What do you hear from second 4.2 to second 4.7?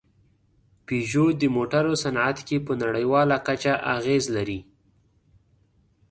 لري.